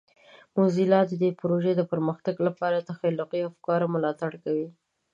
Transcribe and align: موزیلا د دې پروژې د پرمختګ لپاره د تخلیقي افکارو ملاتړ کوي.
موزیلا 0.55 1.01
د 1.07 1.11
دې 1.21 1.29
پروژې 1.39 1.73
د 1.77 1.81
پرمختګ 1.91 2.35
لپاره 2.47 2.75
د 2.77 2.87
تخلیقي 2.89 3.41
افکارو 3.49 3.91
ملاتړ 3.95 4.31
کوي. 4.43 4.67